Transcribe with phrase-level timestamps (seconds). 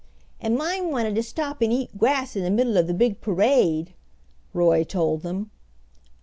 [0.39, 3.93] "And mine wanted to stop and eat grass in the middle of the big parade,"
[4.51, 5.51] Roy told them.